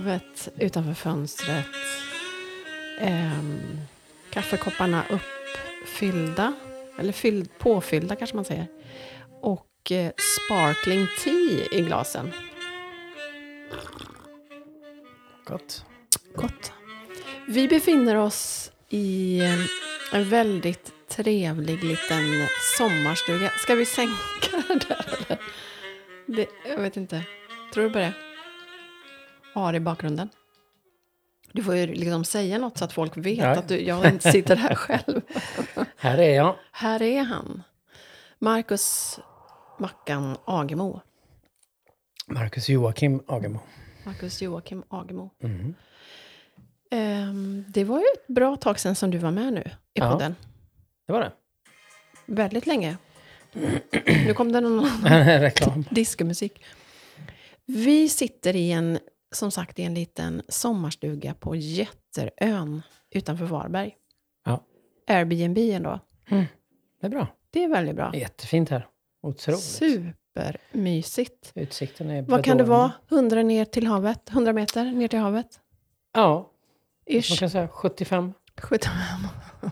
[0.00, 1.66] Havet utanför fönstret.
[3.00, 3.60] Ehm,
[4.30, 6.52] kaffekopparna uppfyllda.
[6.98, 8.66] Eller fylld, påfyllda kanske man säger.
[9.40, 12.32] Och eh, sparkling tea i glasen.
[15.44, 15.84] Gott.
[16.34, 16.72] Gott.
[17.48, 19.60] Vi befinner oss i eh,
[20.12, 22.46] en väldigt trevlig liten
[22.78, 23.50] sommarstuga.
[23.50, 24.14] Ska vi sänka
[24.68, 25.40] det där eller?
[26.26, 27.22] Det, jag vet inte.
[27.74, 28.29] Tror du på det?
[29.54, 30.28] Har i bakgrunden.
[31.52, 33.48] Du får ju liksom säga något så att folk vet Ja.
[33.50, 35.20] att du, jag inte sitter här själv.
[35.96, 36.56] Här är jag.
[36.72, 37.62] Här är han.
[38.38, 39.18] Marcus
[39.78, 41.00] Mackan Agemo.
[42.26, 43.58] Marcus Joakim Agemo.
[44.04, 45.30] Marcus Joakim Agemo.
[45.42, 45.74] Mm.
[46.90, 50.12] Ehm, det var ju ett bra tag sedan som du var med nu i Ja.
[50.12, 50.34] podden.
[51.06, 51.32] Det var det.
[52.26, 52.96] Väldigt länge.
[54.06, 54.84] Nu kom det någon
[55.24, 55.84] Reklam.
[55.90, 56.64] discomusik.
[57.66, 58.98] Vi sitter i en,
[59.32, 63.96] som sagt, i en liten sommarstuga på Jätterön utanför Varberg.
[64.44, 64.64] Ja.
[65.06, 66.00] Airbnb ändå.
[67.00, 67.26] Det är bra.
[67.50, 68.16] Det är väldigt bra.
[68.16, 68.86] Jättefint här.
[69.22, 69.60] Otroligt.
[69.60, 71.52] Supermysigt.
[71.54, 72.92] Utsikten är Vad kan det vara?
[73.10, 74.30] 100 ner till havet?
[74.30, 75.60] 100 meter ner till havet?
[76.12, 76.52] Ja,
[77.10, 77.38] man Ish.
[77.38, 78.32] kan säga 75.
[78.60, 78.92] 75.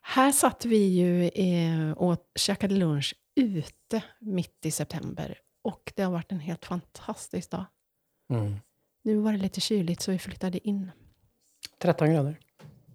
[0.00, 5.38] Här satt vi ju eh, och käkade lunch ute mitt i september.
[5.64, 7.64] Och det har varit en helt fantastisk dag.
[8.30, 8.54] Mm.
[9.06, 10.90] Nu var det lite kyligt så vi flyttade in.
[11.78, 12.38] 13 grader.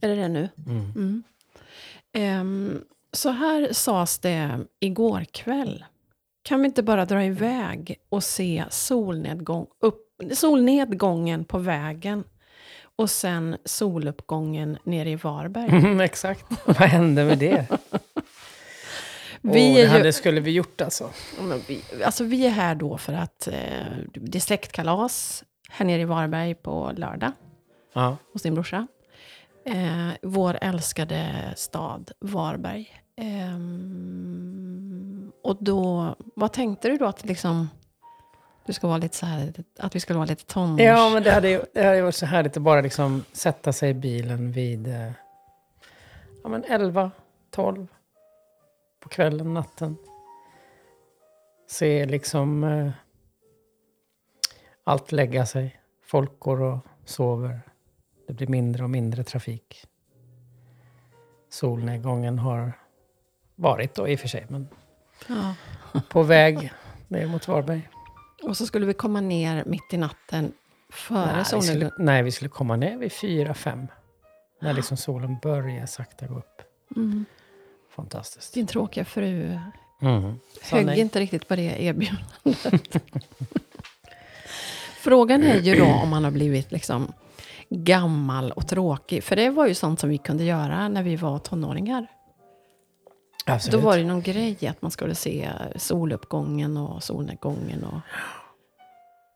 [0.02, 0.50] Är det det nu?
[0.68, 0.92] Mm.
[0.96, 1.24] Mm.
[2.14, 2.84] Ehm,
[3.14, 5.86] så här sades det igår kväll.
[6.44, 12.24] Kan vi inte bara dra iväg och se solnedgång, upp, solnedgången på vägen
[12.96, 15.70] och sen soluppgången nere i Varberg?
[15.72, 16.46] Mm, exakt.
[16.66, 17.68] Vad hände med det?
[19.42, 21.10] Vi är det ju- hade skulle vi gjort alltså.
[21.42, 23.54] Men vi, alltså vi är här då för att eh,
[24.14, 27.32] det är släktkalas här nere i Varberg på lördag
[27.94, 28.18] Ja.
[28.34, 28.88] hos din brorsa.
[29.66, 32.90] Eh, vår älskade stad Varberg.
[33.16, 37.70] Ehm, och då, vad tänkte du då att liksom,
[38.66, 40.82] du ska vara lite så här, att vi skulle vara lite tonårs...
[40.82, 43.74] ja, men det hade ju det hade ju varit så härligt att bara liksom sätta
[43.74, 45.12] sig i bilen vid eh,
[46.44, 47.12] ja, men 11,
[47.52, 47.88] 12
[49.00, 49.98] på kvällen, natten.
[51.70, 52.92] Se liksom eh,
[54.91, 55.79] allt lägga sig.
[56.06, 57.62] Folk går och sover.
[58.28, 59.85] Det blir mindre och mindre trafik.
[61.50, 62.74] Solnedgången har
[63.56, 64.68] varit då i och för sig, men
[65.28, 65.53] Ja.
[66.09, 66.74] på väg
[67.07, 67.90] ner mot Varberg.
[68.44, 70.53] Och så skulle vi komma ner mitt i natten
[70.90, 71.94] före Nej vi, skulle, solnedgången.
[72.06, 73.88] nej, vi skulle komma ner vid fyra, fem.
[74.62, 76.62] När liksom solen börjar sakta gå upp.
[76.96, 77.25] Mm.
[77.90, 78.53] Fantastiskt.
[78.53, 79.59] Din tråkiga fru
[80.02, 80.40] Mm.
[80.62, 83.03] Högg inte riktigt på det erbjudandet.
[85.02, 87.14] Frågan är ju då om han har blivit liksom
[87.70, 89.24] gammal och tråkig.
[89.24, 92.08] För det var ju sånt som vi kunde göra när vi var tonåringar.
[93.46, 93.82] Absolut.
[93.82, 98.00] Då var det någon grej att man skulle se soluppgången och solnedgången och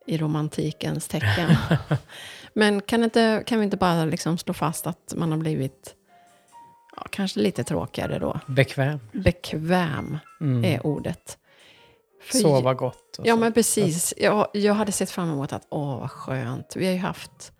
[0.07, 1.55] i romantikens tecken.
[2.53, 5.95] Men kan, inte, kan vi inte bara liksom slå fast att man har blivit
[6.95, 8.39] ja, kanske lite tråkigare då?
[8.47, 8.99] Bekväm.
[9.11, 10.63] Bekväm Mm.
[10.63, 11.37] är ordet.
[12.31, 13.19] För- Sova gott.
[13.23, 13.39] Ja, så.
[13.39, 14.13] men precis.
[14.17, 16.75] Jag, jag hade sett fram emot att, åh vad skönt.
[16.75, 17.51] Vi har ju haft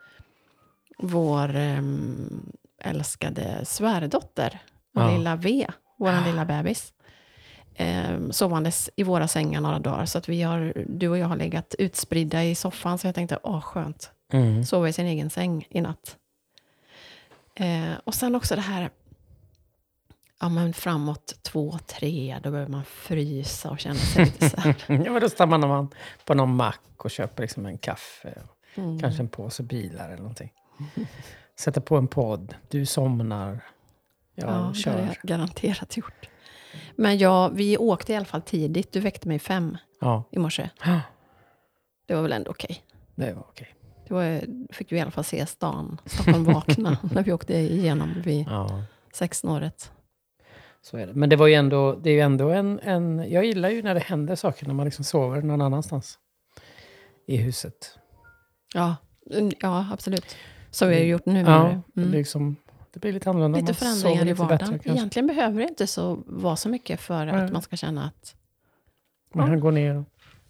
[0.98, 2.52] vår um,
[2.82, 4.60] älskade svärdotter,
[4.94, 5.12] Ja.
[5.12, 5.68] lilla V,
[6.00, 6.94] vår lilla bebis,
[8.10, 10.06] um, sovandes i våra sängar några dagar.
[10.06, 13.40] Så att vi har, du och jag har legat utspridda i soffan, så jag tänkte,
[13.44, 14.12] åh skönt.
[14.34, 14.64] Mm.
[14.66, 16.18] Sova i sin egen säng i natt.
[17.56, 18.90] Eh, och sen också det här,
[20.42, 24.58] ja men framåt två, tre, då börjar man frysa och känna sig lite så.
[24.88, 25.90] Ja, men då stannar man
[26.26, 28.42] på någon mack och köper liksom en kaffe.
[28.44, 29.00] och Mm.
[29.00, 30.52] Kanske en påse bilar eller någonting.
[31.60, 32.56] Sätter på en podd.
[32.70, 33.62] Du somnar.
[34.36, 35.00] Jag Ja, det har kör.
[35.00, 36.30] jag garanterat gjort.
[36.96, 38.92] Men ja, vi åkte i alla fall tidigt.
[38.92, 40.70] Du väckte mig fem Ja, i morse.
[42.08, 42.84] Det var väl ändå okej.
[43.16, 43.76] det var okej.
[44.08, 44.42] Det var,
[44.74, 48.84] fick vi i alla fall se stan, Stockholm vakna, när vi åkte igenom vid Ja,
[49.14, 49.92] sexsnåret.
[50.86, 51.14] Så är det.
[51.14, 53.32] Men det var ju ändå, det är ju ändå en, en...
[53.32, 56.20] Jag gillar ju när det händer saker när man liksom sover någon annanstans.
[57.28, 58.00] I huset.
[58.74, 58.96] Ja,
[59.32, 60.36] mm, ja absolut.
[60.72, 61.40] Så vi har Det- gjort nu.
[61.40, 61.84] Ja, det, Mm.
[61.94, 62.56] blir liksom,
[62.94, 63.60] det blir lite annorlunda.
[63.60, 64.72] Lite förändringar i vardagen.
[64.78, 64.92] bättre.
[64.92, 67.52] Egentligen behöver det inte så, vara så mycket för att Nej.
[67.52, 68.36] man ska känna att
[69.34, 69.52] Man Ja.
[69.54, 70.04] kan gå ner och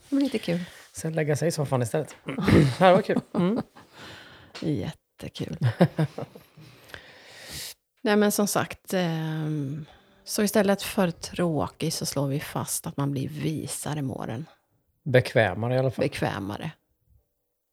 [0.10, 0.60] det blir lite kul.
[0.94, 2.16] sen lägga sig i soffan istället.
[2.26, 3.20] det här var kul.
[3.34, 3.62] Mm.
[4.62, 5.58] Jättekul.
[8.02, 9.86] Nej men som sagt, ehm,
[10.25, 14.45] så istället för tråkig så slår vi fast att man blir visare med åren.
[15.04, 16.04] bekvämare i alla fall.
[16.04, 16.72] bekvämare.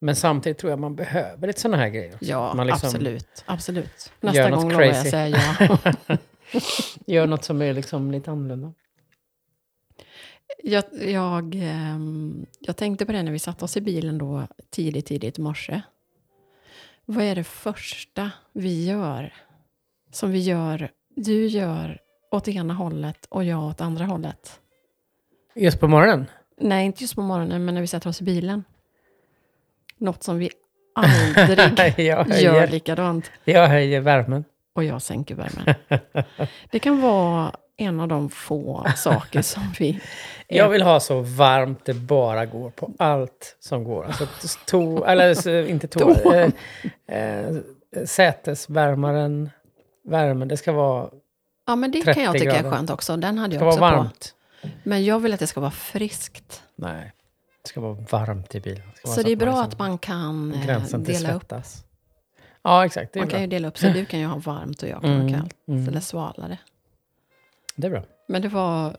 [0.01, 2.17] Men samtidigt tror jag man behöver lite sådana här grejer.
[2.21, 3.43] Ja, liksom absolut.
[3.45, 4.11] absolut.
[4.19, 6.17] Nästa gång lovar jag säga ja.
[7.05, 8.73] Gör något som är liksom lite annorlunda.
[10.63, 15.05] Jag, jag, ehm, jag tänkte på det när vi satte oss i bilen då tidigt,
[15.05, 15.81] tidigt i morse.
[17.05, 19.33] Vad är det första vi gör?
[20.11, 22.02] Som vi gör, du gör
[22.33, 24.59] åt ena hållet och jag åt andra hållet.
[25.55, 26.25] Just på morgonen?
[26.57, 28.63] Nej, inte just på morgonen, men när vi sätter oss i bilen.
[29.97, 30.49] Något som vi
[30.95, 31.99] aldrig
[32.41, 33.31] gör likadant.
[33.43, 34.45] jag höjer värmen.
[34.73, 35.75] Och jag sänker värmen.
[36.71, 39.99] Det kan vara en av de få saker som vi...
[40.47, 44.05] Jag vill ha så varmt det bara går på allt som går.
[44.05, 44.27] Alltså,
[44.65, 45.87] to, eller inte.
[45.99, 46.35] Toa.
[46.35, 46.51] Eh,
[47.07, 47.55] eh,
[48.05, 49.49] sätesvärmaren,
[50.03, 51.09] värmen, det ska vara,
[51.65, 52.75] Ja, men det kan 30 jag tycka är grader.
[52.77, 53.17] skönt också.
[53.17, 53.97] Den hade jag också vara på.
[53.97, 54.35] varmt.
[54.83, 56.63] Men jag vill att det ska vara friskt.
[56.75, 57.11] Nej,
[57.61, 58.83] det ska vara varmt i bilen.
[58.95, 61.53] ska vara Så det är bra liksom- att man kan eh, dela upp.
[62.61, 63.13] Ja, exakt.
[63.13, 63.33] Det är Man bra.
[63.33, 65.39] kan ju dela upp, så du kan ju ha varmt och jag kan Mm, ha
[65.39, 65.55] kallt.
[65.67, 65.87] mm.
[65.87, 66.57] Eller svalare.
[67.75, 68.03] Det är bra.
[68.27, 68.97] Men det var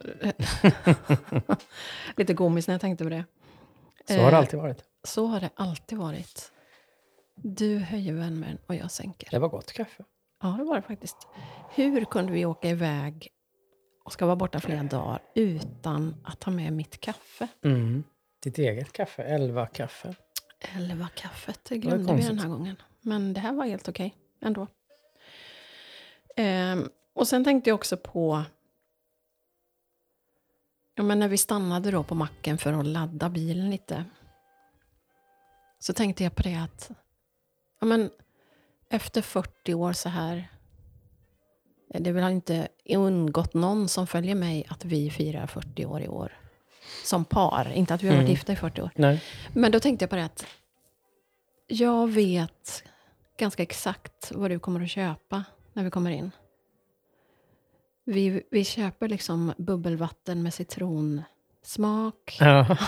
[2.17, 3.25] lite komiskt när jag tänkte på det.
[4.09, 4.85] Så har det Eh, alltid varit.
[5.05, 6.51] Så har det alltid varit.
[7.35, 9.29] Du höjer värmen och jag sänker.
[9.31, 10.05] Det var gott kaffe.
[10.45, 11.29] Ja, det var det faktiskt.
[11.71, 13.29] Hur kunde vi åka iväg
[14.05, 17.49] och ska vara borta flera dagar utan att ta med mitt kaffe?
[17.63, 18.05] Mm.
[18.43, 20.15] Ditt eget kaffe, elva kaffe.
[20.61, 21.61] Eller var kaffet?
[21.65, 22.29] Det glömde vi konstigt.
[22.29, 22.77] den här gången.
[23.01, 24.67] Men det här var helt okej ändå.
[26.37, 28.43] Ehm, och sen tänkte jag också på...
[30.95, 34.05] Ja, men när vi stannade då på macken för att ladda bilen lite.
[35.79, 36.91] Så tänkte jag på det att...
[37.81, 38.11] Ja, men
[38.95, 40.49] efter 40 år så här...
[41.99, 46.33] Det har inte undgått någon som följer mig att vi firar 40 år i år.
[47.05, 47.73] Som par.
[47.75, 48.31] Inte att vi har varit Mm.
[48.31, 48.91] gifta i 40 år.
[48.95, 49.23] Nej.
[49.53, 50.47] Men då tänkte jag på det att
[51.67, 52.85] jag vet
[53.39, 56.31] ganska exakt vad du kommer att köpa när vi kommer in.
[58.05, 62.37] Vi, vi köper liksom bubbelvatten med citronsmak.
[62.41, 62.77] Ja.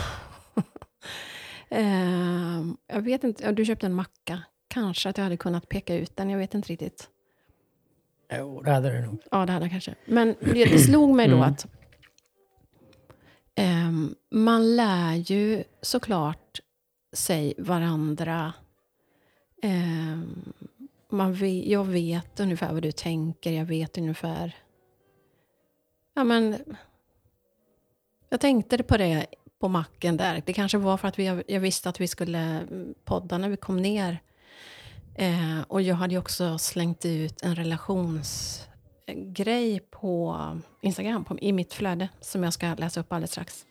[1.68, 4.42] Ehm, jag vet inte, du köpte en macka.
[4.76, 7.08] Kanske att jag hade kunnat peka ut den, jag vet inte riktigt.
[8.32, 9.22] Jo, det hade du nog.
[9.30, 9.94] Ja, det hade jag kanske.
[10.06, 11.48] Men det det slog mig då Mm.
[11.48, 11.66] att
[13.54, 16.60] ehm, man lär ju såklart
[17.12, 18.52] sig varandra.
[19.62, 20.52] Ehm,
[21.08, 24.54] man vet, jag vet ungefär vad du tänker, jag vet ungefär...
[26.14, 26.56] Ja, men...
[28.28, 29.26] Jag tänkte på det
[29.58, 30.42] på macken där.
[30.46, 32.66] Det kanske var för att vi, jag visste att vi skulle
[33.04, 34.18] podda när vi kom ner.
[35.18, 40.36] Eh, och jag hade också slängt ut en relationsgrej på
[40.82, 43.66] Instagram, på, i mitt flöde, som jag ska läsa upp alldeles strax.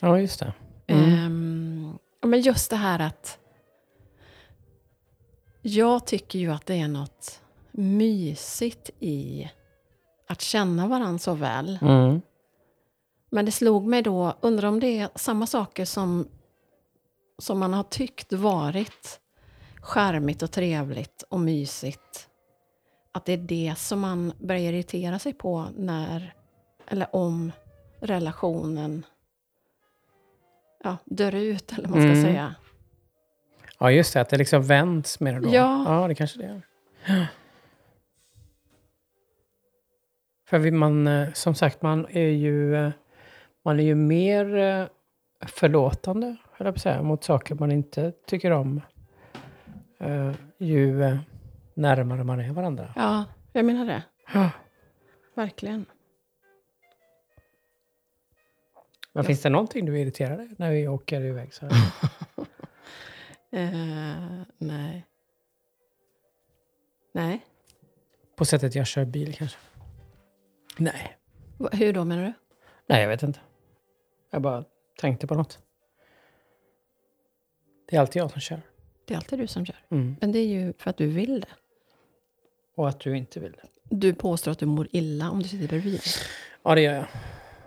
[0.00, 0.52] Ja, just det.
[0.86, 1.98] Mm.
[2.20, 3.38] Ja, men just det här att
[5.62, 9.50] jag tycker ju att det är något mysigt i
[10.28, 11.78] att känna varandra så väl.
[11.82, 12.20] Mm.
[13.30, 16.28] Men det slog mig då, undrar om det är samma saker som,
[17.38, 19.19] som man har tyckt varit
[19.82, 22.28] charmigt och trevligt och mysigt.
[23.12, 26.34] Att det är det som man börjar irritera sig på när,
[26.86, 27.52] eller om
[28.00, 29.06] relationen
[30.84, 32.22] ja, dör ut, eller vad man ska Mm.
[32.22, 32.54] säga.
[33.78, 34.20] Ja, just det.
[34.20, 35.48] Att det liksom vänds mer då.
[35.54, 35.84] Ja.
[36.00, 36.62] ja, det kanske det gör.
[40.48, 42.90] För man, eh, som sagt, man är ju, eh,
[43.64, 44.86] man är ju mer eh,
[45.46, 48.80] förlåtande, höll jag på att säga, mot saker man inte tycker om.
[50.00, 51.18] Eh, Ju eh,
[51.74, 52.92] närmare man är varandra.
[52.96, 54.02] Ja, jag menar det.
[54.34, 54.50] Ja.
[55.34, 55.86] Verkligen.
[59.12, 59.26] Men Ja.
[59.26, 61.76] finns det någonting du irriterar dig när vi åker iväg så här?
[63.52, 65.06] Eh, nej.
[67.12, 67.46] Nej.
[68.36, 69.58] På sättet jag kör bil kanske?
[70.76, 71.16] Nej.
[71.58, 72.32] Va- Hur då menar du?
[72.86, 73.40] Nej, jag vet inte.
[74.30, 74.64] Jag bara
[75.00, 75.58] tänkte på något.
[77.88, 78.60] Det är alltid jag som kör.
[79.10, 79.76] Det är alltid du som kör.
[79.90, 80.16] Mm.
[80.20, 81.46] Men det är ju för att du vill det.
[82.76, 83.68] Och att du inte vill det.
[83.96, 86.00] Du påstår att du mår illa om du sitter bredvid.
[86.62, 87.04] Ja, det gör jag.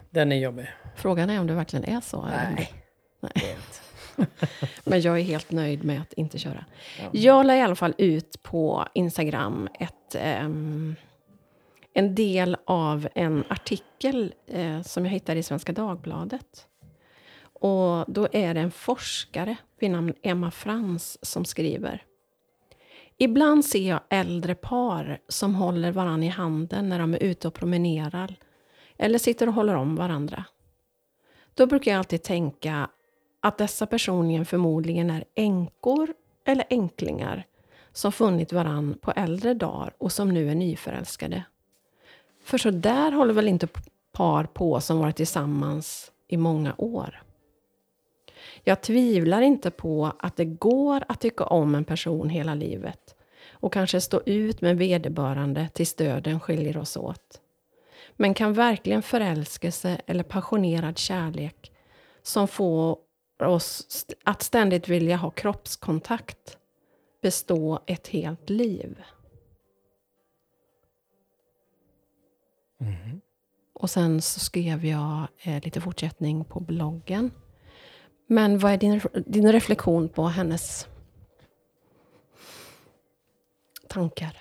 [0.10, 0.70] Den är jobbig.
[0.96, 2.26] Frågan är om det verkligen är så.
[2.26, 2.74] Nej.
[3.20, 3.58] Nej.
[4.84, 6.66] Men jag är helt nöjd med att inte köra.
[7.00, 7.10] Ja.
[7.12, 10.96] Jag la i alla fall ut på Instagram ett, ehm,
[11.94, 16.68] en del av en artikel eh, som jag hittade i Svenska Dagbladet.
[17.44, 22.04] Och då är det en forskare vid namn Emma Frans som skriver.
[23.18, 27.54] Ibland ser jag äldre par som håller varann i handen när de är ute och
[27.54, 28.36] promenerar
[28.98, 30.46] eller sitter och håller om varandra.
[31.54, 32.90] Då brukar jag alltid tänka
[33.40, 36.14] att dessa personer förmodligen är änkor
[36.46, 37.46] eller änklingar
[37.92, 41.44] som funnit varann på äldre dagar och som nu är nyförälskade.
[42.44, 43.68] För så där håller väl inte
[44.12, 47.24] par på som varit tillsammans i många år.
[48.64, 53.16] Jag tvivlar inte på att det går att tycka om en person hela livet
[53.52, 57.42] och kanske stå ut med vederbörande tills döden skiljer oss åt.
[58.16, 61.72] Men kan verkligen förälskelse eller passionerad kärlek
[62.22, 62.98] som får
[63.40, 66.58] oss att ständigt vilja ha kroppskontakt
[67.22, 69.04] bestå ett helt liv?
[72.82, 73.22] Mm.
[73.74, 77.32] Och sen så skrev jag eh, lite fortsättning på bloggen.
[78.28, 80.88] Men vad är din, din reflektion på hennes
[83.88, 84.38] tankar?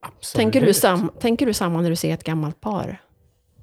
[0.00, 0.42] Absolut.
[0.42, 3.02] Tänker du, sam, tänker du samma när du ser ett gammalt par?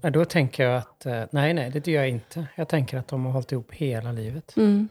[0.01, 2.47] Ja, då tänker jag att, eh, nej, nej, det gör jag inte.
[2.55, 4.57] Jag tänker att de har hållit ihop hela livet.
[4.57, 4.88] Mm.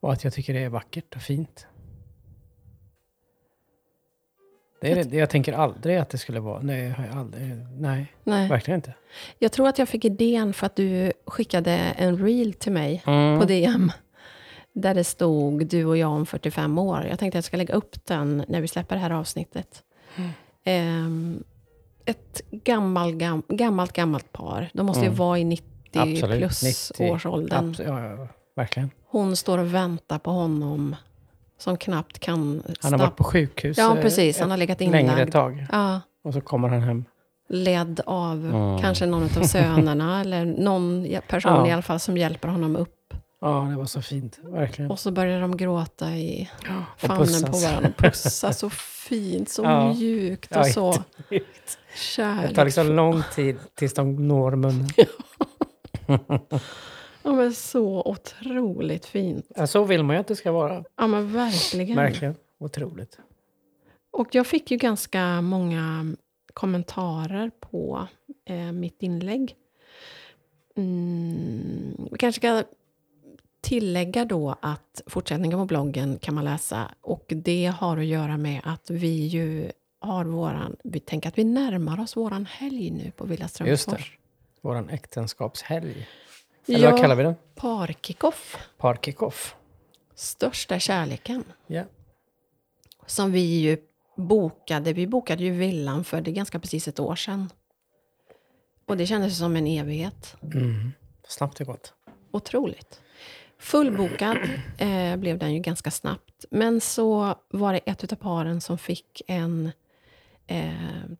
[0.00, 1.66] Och att jag tycker det är vackert och fint.
[4.80, 8.48] Det är, det, jag tänker aldrig att det skulle vara, nej, aldrig, nej, Nej.
[8.48, 8.94] verkligen inte.
[9.38, 13.40] Jag tror att jag fick idén för att du skickade en reel till mig Mm.
[13.40, 13.92] på DM.
[14.72, 17.06] Där det stod du och jag om 45 år.
[17.10, 19.82] Jag tänkte att jag ska lägga upp den när vi släpper det här avsnittet.
[20.64, 21.44] Ehm,
[22.04, 24.70] ett gammal, gam, gammalt, gammalt par.
[24.72, 25.18] De måste ju Mm.
[25.18, 27.10] vara i 90 Absolut, plus 90.
[27.12, 27.74] årsåldern.
[27.74, 28.90] Abs- ja, ja, verkligen.
[29.06, 30.96] Hon står och väntar på honom
[31.58, 34.40] som knappt kan Han har varit på sjukhus Ja, eh, precis.
[34.40, 35.32] Han har legat längre inlagd.
[35.32, 35.66] tag.
[35.72, 37.04] Ja, Och så kommer han hem.
[37.48, 38.78] ledd av Mm.
[38.82, 41.66] kanske någon av sönerna eller någon person Ja.
[41.68, 42.92] i alla fall som hjälper honom upp.
[43.40, 44.38] Ja, det var så fint.
[44.42, 44.90] Verkligen.
[44.90, 46.50] Och så börjar de gråta i
[46.96, 47.88] famnen på varandra.
[47.96, 49.92] Och pussas så fint, så Ja.
[49.92, 50.94] mjukt Ja, och så
[51.30, 51.78] jättemjukt.
[52.48, 54.88] Det tar liksom lång tid tills de når munnen.
[57.26, 59.46] Ja, men så otroligt fint.
[59.56, 60.84] Ja, så vill man ju att det ska vara.
[60.96, 61.96] Ja, men verkligen.
[61.96, 62.34] Verkligen.
[62.58, 63.18] Otroligt.
[64.10, 66.14] Och jag fick ju ganska många
[66.54, 68.06] kommentarer på
[68.44, 69.54] eh, mitt inlägg.
[70.76, 72.62] Mm, vi kanske ska
[73.60, 78.60] tillägga då att fortsättningen på bloggen kan man läsa och det har att göra med
[78.64, 83.24] att vi ju har våran, vi tänker att vi närmar oss våran helg nu på
[83.24, 84.18] Villa Just Strömsfors.
[84.60, 86.08] Våran äktenskapshelg.
[86.68, 87.34] Eller vad Ja, kallar vi den?
[87.54, 89.54] parkickoff, Parkickoff.
[90.14, 91.44] största kärleken.
[91.66, 91.84] Ja.
[93.06, 93.78] Som vi ju
[94.16, 94.92] bokade.
[94.92, 97.50] Vi bokade ju villan för det ganska precis ett år sedan.
[98.86, 100.36] Och det kändes som en evighet.
[100.42, 100.92] Mm.
[101.28, 101.92] Snabbt det gått.
[102.30, 103.00] Otroligt.
[103.58, 104.36] Fullbokad
[104.78, 106.44] eh, blev den ju ganska snabbt.
[106.50, 109.70] Men så var det ett av paren som fick en
[110.46, 110.70] eh,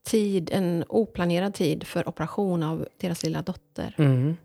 [0.03, 3.95] tid, en oplanerad tid för operation av deras lilla dotter.
[3.99, 4.37] Mm.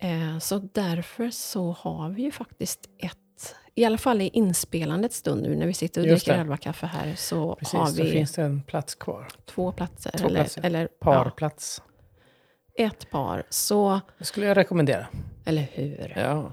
[0.00, 5.42] Eh, så därför så har vi ju faktiskt ett, i alla fall i inspelandets stund
[5.42, 6.40] nu när vi sitter och Just dricker det.
[6.40, 9.28] elvakaffe här, så Precis, har vi finns det en plats kvar.
[9.46, 10.10] två platser.
[10.18, 10.64] Två eller, platser.
[10.66, 11.82] eller ja, Parplats.
[12.78, 13.44] ett par.
[13.50, 15.06] Så, Det skulle jag rekommendera.
[15.44, 16.12] eller hur?
[16.16, 16.52] Ja.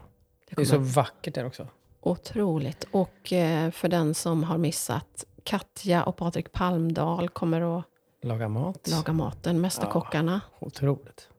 [0.49, 1.67] Det Det är så vackert där också.
[2.01, 2.83] Otroligt.
[2.91, 7.85] Och eh, för den som har missat, Katja och Patrik Palmdahl kommer att
[8.21, 8.87] Laga mat.
[8.91, 10.41] laga maten, Mästerkockarna.
[10.59, 11.29] Otroligt.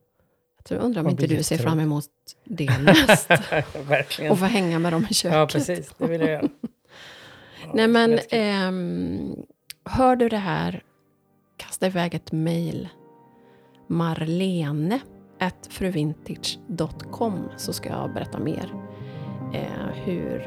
[0.71, 2.05] Jag tror, undrar om inte du ser fram emot
[2.45, 2.67] det.
[3.89, 4.33] Verkligen.
[4.33, 5.39] och få hänga med dem i köket.
[5.39, 5.95] Ja, precis.
[5.99, 6.49] Det vill jag göra.
[7.63, 9.37] Ja, Nej men, ehm,
[9.85, 10.83] hör du det här,
[11.57, 12.89] kasta iväg ett mejl.
[13.87, 15.01] Marlene
[15.69, 18.75] fruvintage.com så ska jag berätta mer
[19.55, 20.39] eh, hur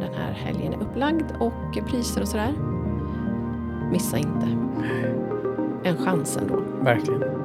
[0.00, 2.54] den här helgen är upplagd och priser och sådär.
[3.92, 4.46] Missa inte.
[5.84, 6.56] En chans ändå.
[6.82, 7.35] Verkligen.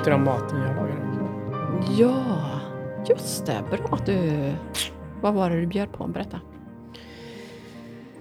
[0.00, 1.00] Tyckte du om maten jag lagade?
[1.98, 2.60] Ja,
[3.08, 3.64] just det.
[3.70, 4.52] Bra att du...
[5.20, 6.06] Vad var det du bjöd på?
[6.06, 6.40] Berätta.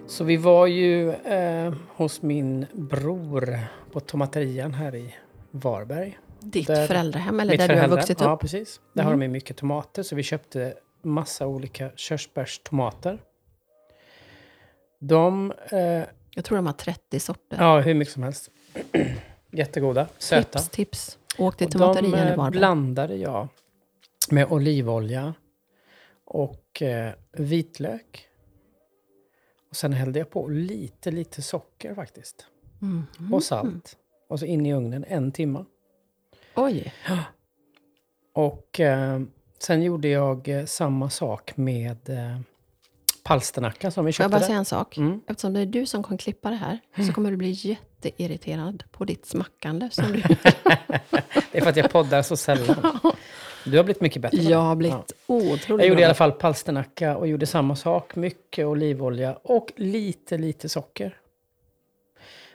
[0.07, 3.59] Så vi var ju eh, hos min bror
[3.91, 5.15] på tomaterian här i
[5.51, 6.19] Varberg.
[6.39, 8.39] Ditt Där- föräldrahem, eller där du har föräldrar- vuxit Ja, upp?
[8.41, 8.81] precis.
[8.93, 9.19] Där har Mm.
[9.19, 13.19] de ju mycket tomater, så vi köpte massa olika körsbärstomater.
[15.00, 15.79] De, eh,
[16.36, 17.57] Jag tror de har 30 sorter.
[17.59, 18.50] ja hur mycket som helst.
[19.51, 20.59] Jättegoda, söta.
[20.59, 21.18] Tips, tips.
[21.39, 22.51] Åk till tomaterian i eh, Varberg.
[22.60, 23.48] blandade jag
[24.31, 25.34] med olivolja
[26.25, 28.25] och eh, vitlök.
[29.69, 32.46] Och sen hällde jag på lite, lite socker faktiskt.
[32.79, 33.34] Mhm.
[33.34, 33.98] Och salt.
[34.27, 35.65] Och så in i ugnen en timme.
[36.55, 36.93] Oj,
[38.34, 39.22] Och eh,
[39.60, 42.39] sen gjorde jag eh, samma sak med eh,
[43.24, 44.98] palsternacka som vi får jag köpte bara säga en sak?
[44.98, 45.22] Mm.
[45.27, 49.06] Eftersom det är du som kommer klippa det här så kommer du bli jätteirriterad på
[49.06, 49.89] ditt smackande.
[49.91, 50.22] Som du,
[51.51, 53.00] Det är för att jag poddar så sällan.
[53.65, 54.38] Du har blivit mycket bättre.
[54.38, 58.15] jag har blivit otroligt Jag gjorde i alla fall palsternacka och gjorde samma sak.
[58.15, 61.18] Mycket olivolja och lite, lite socker.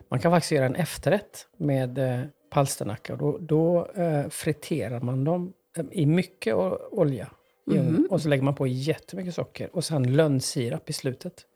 [0.09, 2.21] Man kan faktiskt göra en efterrätt med eh,
[2.51, 3.17] palsternacka.
[3.17, 6.55] Då, då eh, friterar man dem eh, i mycket
[6.91, 7.31] olja.
[7.67, 8.07] Mhm.
[8.11, 9.77] Och så lägger man på jättemycket socker.
[9.77, 11.47] Och sen lönnsirap i slutet.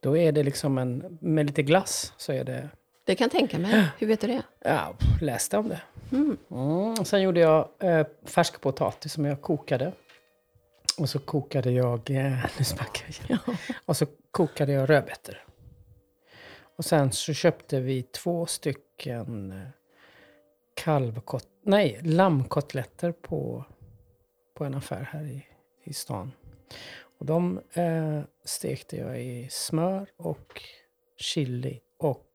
[0.00, 1.18] Då är det liksom en...
[1.20, 2.68] Med lite glass så är det...
[3.04, 3.88] Det kan jag tänka mig.
[3.98, 4.42] Hur vet du det?
[4.64, 5.80] Ja, läste om det.
[6.12, 6.36] Mm.
[6.50, 7.04] Mm.
[7.04, 9.92] Sen gjorde jag eh, färsk potatis som jag kokade.
[10.98, 12.10] Och så kokade jag...
[12.10, 13.38] Eh, nu smackar jag.
[13.46, 13.54] Ja.
[13.86, 15.44] Och så kokade jag rödbetor.
[16.76, 19.68] Och sen så köpte vi två stycken eh,
[20.74, 21.48] kalvkot...
[21.62, 23.64] Nej, lammkotletter på,
[24.54, 25.46] på en affär här i,
[25.84, 26.32] i stan.
[27.18, 30.62] Och de eh, stekte jag i smör och
[31.16, 32.31] chili och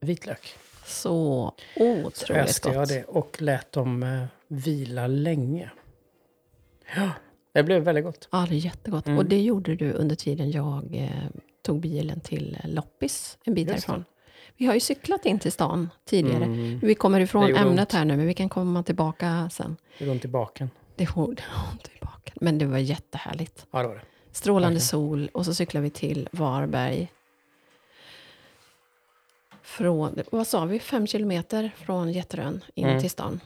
[0.00, 0.54] vitlök.
[0.84, 2.88] Så Så otroligt öste jag gott.
[2.88, 5.70] det och lät dem eh, vila länge.
[6.96, 7.10] Ja,
[7.52, 8.28] det blev väldigt gott.
[8.32, 9.06] Ja, det är jättegott.
[9.06, 9.18] Mm.
[9.18, 11.26] Och det gjorde du under tiden jag eh,
[11.62, 13.92] tog bilen till Loppis, en bit Just det.
[13.92, 14.04] härifrån.
[14.56, 16.44] Vi har ju cyklat in till stan tidigare.
[16.44, 17.92] Mm, Vi kommer ifrån ämnet ont.
[17.92, 19.76] här nu, men vi kan komma tillbaka sen.
[19.98, 20.70] det gjorde ont i baken.
[20.96, 22.32] Det gjorde ont tillbaka.
[22.40, 23.66] Men det var jättehärligt.
[23.70, 24.00] Ja, det var det.
[24.32, 24.80] Strålande Verkligen.
[24.80, 27.12] sol och så cyklar vi till Varberg.
[29.68, 33.00] Från, vad sa vi, fem kilometer från Jätterön in Mm.
[33.00, 33.40] till stan.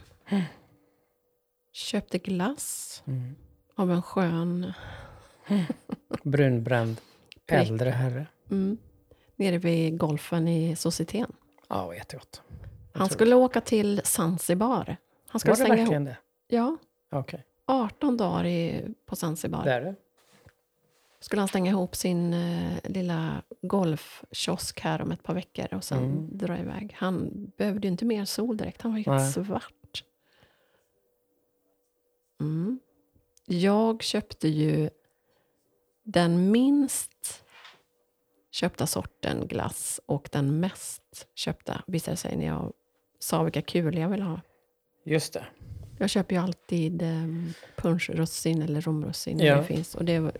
[1.71, 3.35] Köpte glass Mm.
[3.75, 4.73] av en skön
[6.23, 6.97] Brunbränd
[7.47, 8.27] äldre herre.
[8.51, 8.77] mm,
[9.35, 11.31] nere vid golfen i Societeten.
[11.67, 12.41] Ja, det jättegott.
[12.49, 12.61] Han
[12.93, 13.11] Otroligt.
[13.13, 14.97] skulle åka till Zanzibar.
[15.27, 15.79] Han skulle Var det stänga ihop.
[15.85, 16.17] verkligen det?
[16.47, 16.77] Ja,
[17.11, 17.43] Okej.
[17.65, 19.63] 18 dagar i, på Zanzibar.
[19.63, 19.95] Det är det.
[21.23, 26.03] Skulle han stänga ihop sin eh, lilla golfkiosk här om ett par veckor och sen
[26.03, 26.37] Mm.
[26.37, 26.95] dra iväg.
[26.97, 29.45] Han behövde ju inte mer sol direkt, han var helt Nej.
[29.45, 30.03] svart.
[32.41, 32.79] Mm.
[33.45, 34.89] Jag köpte ju
[36.03, 37.43] den minst
[38.51, 42.73] köpta sorten glass och den mest köpta, visade sig när jag
[43.19, 44.41] sa vilka kulor jag ville ha.
[45.05, 45.45] Just det.
[45.97, 49.55] Jag köper ju alltid um, punschrussin eller romrussin när Ja.
[49.57, 49.95] det finns.
[49.95, 50.31] Och det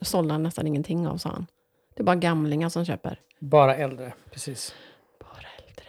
[0.00, 1.46] sålde han nästan ingenting av, sa han.
[1.94, 3.20] Det är bara gamlingar som köper.
[3.38, 4.12] Bara äldre.
[4.30, 4.74] Precis.
[5.20, 5.84] Bara äldre.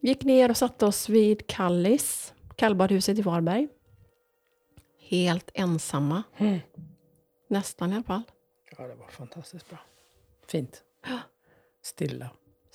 [0.00, 3.68] Gick ner och satte oss vid Kallis, kallbadhuset i Varberg.
[4.98, 6.22] Helt ensamma.
[6.38, 6.58] Mm.
[7.48, 8.22] Nästan i alla fall.
[8.78, 9.78] Ja, det var fantastiskt bra.
[10.48, 10.82] Fint.
[11.82, 12.30] Stilla.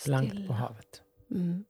[0.05, 1.01] Blankt på havet.
[1.31, 1.65] Mm.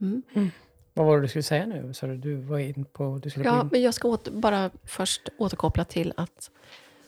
[0.00, 0.50] Mm.
[0.94, 1.94] Vad var det du skulle säga nu?
[1.94, 3.20] Så du var in på...
[3.22, 3.68] Du skulle Ja, in.
[3.72, 6.50] men jag ska åter, bara först återkoppla till att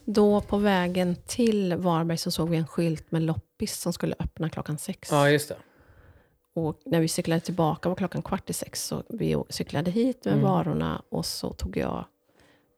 [0.04, 4.50] då på vägen till Varberg så såg vi en skylt med loppis som skulle öppna
[4.50, 5.08] klockan sex.
[5.12, 5.56] Ja, just det.
[6.54, 8.84] Och när vi cyklade tillbaka var klockan kvart i sex.
[8.86, 10.44] Så vi cyklade hit med Mm.
[10.44, 12.04] varorna och så tog jag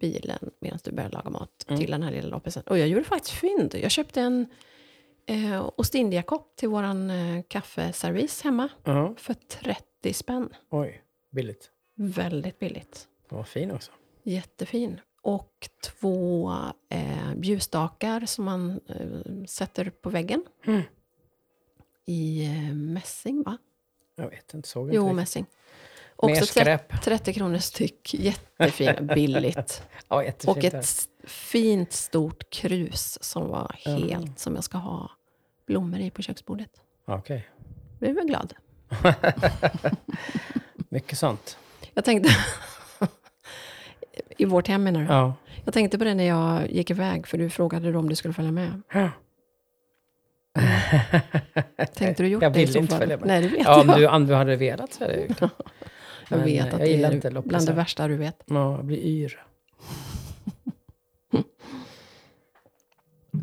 [0.01, 1.81] bilen medan du började laga mat Mm.
[1.81, 2.63] till den här lilla loppisen.
[2.67, 3.75] Och jag gjorde faktiskt fynd.
[3.83, 4.47] Jag köpte en
[5.27, 9.15] eh, Ostindia-kopp till våran eh, kaffeservis hemma Ja.
[9.19, 10.49] för 30 spänn.
[10.71, 11.71] Oj, billigt.
[11.95, 13.09] Väldigt billigt.
[13.29, 13.93] Var fin också.
[14.23, 15.01] Jättefin.
[15.23, 16.53] Och två
[16.89, 20.45] eh, ljusstakar som man eh, sätter på väggen.
[20.67, 20.83] Mm.
[22.07, 23.59] I eh, mässing, va?
[24.17, 25.17] Jag vet inte, såg inte Jo, riktigt.
[25.17, 25.47] mässing.
[26.17, 27.03] Också skräp.
[27.03, 28.15] 30 kronor styck.
[28.15, 29.83] Jättefin, billigt.
[30.09, 30.17] Ja.
[30.47, 34.37] Och ett fint stort krus som var helt Mm.
[34.37, 35.11] som jag ska ha
[35.67, 36.81] blommor i på köksbordet.
[37.05, 37.49] Okej.
[37.99, 38.55] Blev jag glad.
[40.89, 41.59] Mycket sånt.
[41.95, 42.31] Jag tänkte...
[44.37, 45.07] I vårt hem menar du?
[45.07, 45.35] Ja.
[45.65, 48.35] Jag tänkte på det när jag gick iväg, för du frågade då om du skulle
[48.35, 48.83] följa med.
[48.93, 49.11] ja.
[51.95, 53.27] Tänkte du gjort jag det i vill inte följa med.
[53.27, 53.99] Nej, det vet Ja, om jag.
[53.99, 55.53] du, om du hade velat så är det ju klart.
[56.29, 58.43] jag Men, vet att jag det är inte bland det värsta du vet.
[58.47, 59.45] Ja, jag blir yr.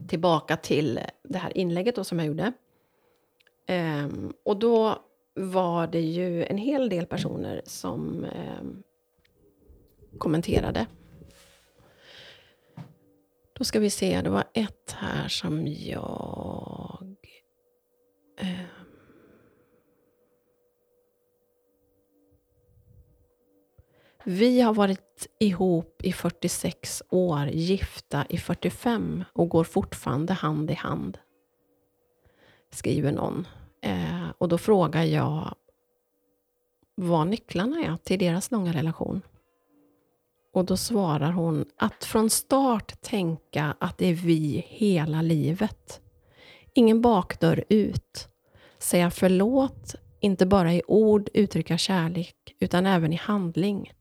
[0.08, 2.52] Tillbaka till det här inlägget då som jag gjorde.
[3.68, 5.00] Ehm, och då
[5.34, 8.64] var det ju en hel del personer som eh,
[10.18, 10.86] kommenterade.
[13.54, 17.16] Då ska vi se, det var ett här som jag...
[18.40, 18.82] Eh,
[24.24, 30.74] Vi har varit ihop i 46 år, gifta i 45 och går fortfarande hand i
[30.74, 31.18] hand.
[32.70, 33.48] Skriver någon.
[33.82, 35.56] Eh, och då frågar jag
[36.96, 39.22] vad nycklarna är till deras långa relation.
[40.54, 46.02] Och då svarar hon att från start tänka att det är vi hela livet.
[46.74, 48.28] Ingen bakdörr ut.
[48.80, 53.92] Säga förlåt, inte bara i ord uttrycka kärlek, utan även i handling.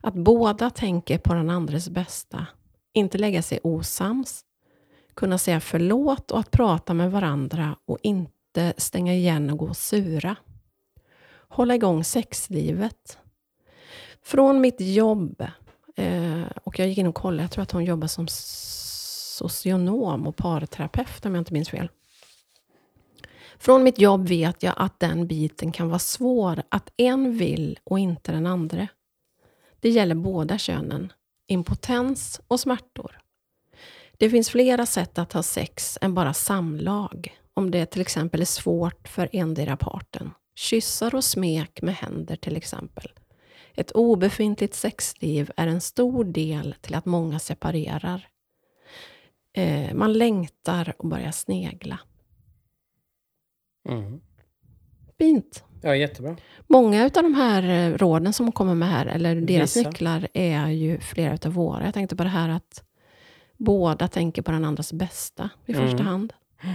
[0.00, 2.46] Att båda tänker på den andres bästa.
[2.92, 4.44] Inte lägga sig osams.
[5.14, 8.32] Kunna säga förlåt och att prata med varandra och inte
[8.76, 10.36] stänga igen och gå sura.
[11.48, 13.18] Hålla igång sexlivet.
[14.22, 15.46] Från mitt jobb,
[15.96, 20.36] eh, och jag gick in och kollade, jag tror att hon jobbar som socionom och
[20.36, 21.88] parterapeut om jag inte minns fel.
[23.58, 27.98] Från mitt jobb vet jag att den biten kan vara svår, att en vill och
[27.98, 28.88] inte den andra.
[29.80, 31.12] Det gäller båda könen,
[31.46, 33.20] impotens och smärtor.
[34.18, 38.44] Det finns flera sätt att ha sex än bara samlag, om det till exempel är
[38.44, 40.30] svårt för endera parten.
[40.54, 43.08] Kyssar och smek med händer till exempel.
[43.74, 48.28] Ett obefintligt sexliv är en stor del till att många separerar.
[49.56, 51.98] Eh, man längtar och börjar snegla.
[53.88, 54.20] Mm.
[55.18, 55.64] Fint.
[55.82, 56.36] Ja, jättebra.
[56.66, 59.88] Många av de här eh, råden som kommer med här, eller deras Vissa.
[59.88, 61.84] nycklar, är ju flera utav våra.
[61.84, 62.84] Jag tänkte på det här att
[63.56, 65.88] båda tänker på den andras bästa i Mm.
[65.88, 66.32] första hand.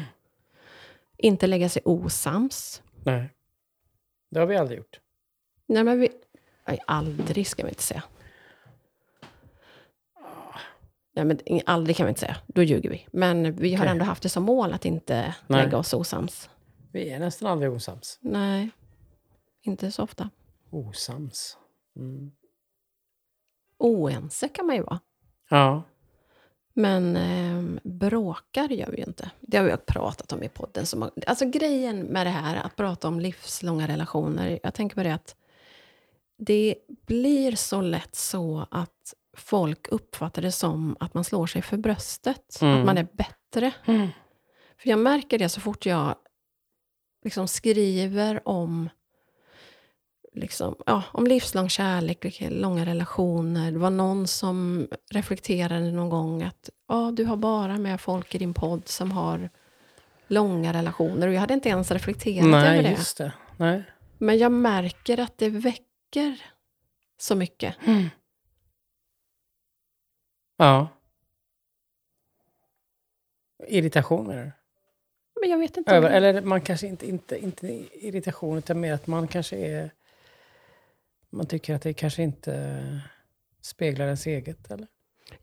[1.18, 2.84] Inte lägga sig osams.
[3.06, 3.30] Nej.
[4.32, 5.00] Det har vi aldrig gjort.
[5.68, 6.10] Nej, men vi...
[6.68, 8.04] Nej, aldrig ska vi inte säga.
[11.16, 12.38] Nej, men aldrig kan vi inte säga.
[12.48, 13.08] Då ljuger vi.
[13.12, 13.92] Men vi har Okej.
[13.92, 15.64] ändå haft det som mål att inte Nej.
[15.64, 16.50] lägga oss osams.
[16.92, 18.20] Vi är nästan aldrig osams.
[18.22, 18.70] Nej,
[19.62, 20.30] inte så ofta.
[20.70, 21.58] Osams.
[21.96, 22.32] Mm.
[23.78, 25.00] Oense kan man ju vara.
[25.50, 25.84] Ja.
[26.78, 29.32] Men eh, bråkar gör vi ju inte.
[29.40, 30.86] Det har vi pratat om i podden.
[30.96, 34.60] Många, alltså grejen med det här att prata om livslånga relationer.
[34.64, 35.36] Jag tänker på det att
[36.38, 41.78] det blir så lätt så att folk uppfattar det som att man slår sig för
[41.78, 42.62] bröstet.
[42.62, 42.80] Mm.
[42.80, 43.72] Att man är bättre.
[43.86, 44.08] Mm.
[44.78, 46.16] För jag märker det så fort jag
[47.24, 48.90] liksom skriver om,
[50.36, 53.72] liksom, ja, om livslång kärlek, långa relationer.
[53.72, 58.38] Det var någon som reflekterade någon gång att ja, du har bara med folk i
[58.38, 59.50] din podd som har
[60.28, 61.28] långa relationer.
[61.28, 62.90] Och jag hade inte ens reflekterat över Nej, det.
[62.90, 63.34] just det.
[63.58, 63.84] Nej.
[64.18, 66.42] Men jag märker att det väcker
[67.18, 67.76] så mycket.
[70.58, 70.88] Ja.
[73.68, 74.52] Irritation menar du?
[75.42, 75.96] Men jag vet inte.
[75.96, 77.68] Över, det- eller man kanske inte, inte, inte
[78.08, 79.92] irritation, utan mer att man kanske är...
[81.36, 83.02] Man tycker att det kanske inte
[83.62, 84.88] speglar ens eget, eller?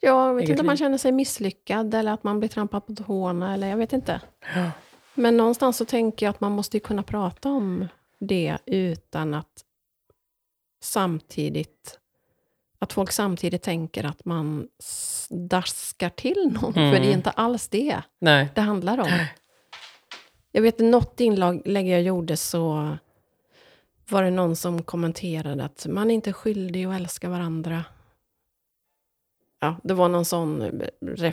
[0.00, 2.94] jag vet eget inte om man känner sig misslyckad eller att man blir trampad på
[2.94, 3.54] tårna.
[3.54, 4.20] Eller jag vet inte.
[4.54, 4.70] Ja.
[5.14, 9.64] Men någonstans så tänker jag att man måste kunna prata om det utan att
[10.82, 11.98] samtidigt
[12.78, 14.68] att folk samtidigt tänker att man
[15.30, 16.76] daskar till någon.
[16.76, 16.92] Mm.
[16.92, 18.48] För det är inte alls det Nej.
[18.54, 19.26] det handlar om.
[20.52, 22.96] Jag vet något inlägg jag gjorde så
[24.08, 27.84] var det någon som kommenterade att man är inte skyldig att älska varandra.
[29.60, 30.82] Ja, det var någon sån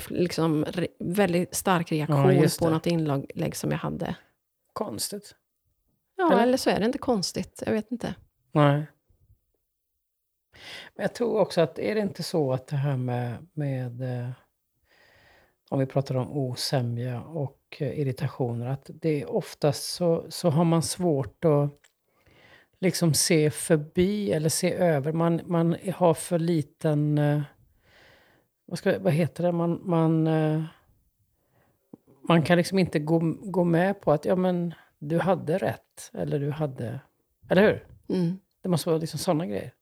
[0.08, 0.66] liksom,
[1.00, 4.16] väldigt stark reaktion just på något inlägg som jag hade.
[4.74, 5.36] Konstigt.
[6.16, 6.44] Ja, Eller?
[6.44, 7.64] eller så är det inte konstigt.
[7.66, 8.16] Jag vet inte.
[8.52, 8.86] Nej.
[10.96, 14.30] Men jag tror också att, är det inte så att det här med, med eh,
[15.70, 20.64] om vi pratar om osämja och eh, irritationer, att det är oftast så, så har
[20.64, 21.89] man svårt att
[22.80, 25.14] liksom se förbi eller se över.
[25.14, 27.42] Man, man har för liten, eh,
[28.66, 30.64] vad, ska, vad heter det, man, man, eh,
[32.28, 36.40] man kan liksom inte gå, gå med på att ja men du hade rätt, eller
[36.40, 37.00] du hade,
[37.50, 37.88] eller hur?
[38.18, 38.40] Mm.
[38.62, 39.74] Det måste vara liksom sådana grejer.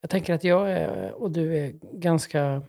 [0.00, 2.62] Jag tänker att jag är, och du är ganska...